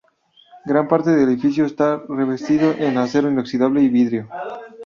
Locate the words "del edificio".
1.11-1.63